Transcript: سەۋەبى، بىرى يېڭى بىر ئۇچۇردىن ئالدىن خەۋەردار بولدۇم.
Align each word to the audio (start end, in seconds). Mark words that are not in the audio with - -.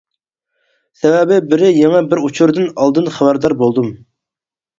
سەۋەبى، 1.01 1.37
بىرى 1.51 1.69
يېڭى 1.73 2.01
بىر 2.15 2.23
ئۇچۇردىن 2.29 2.67
ئالدىن 2.81 3.11
خەۋەردار 3.19 3.57
بولدۇم. 3.61 3.95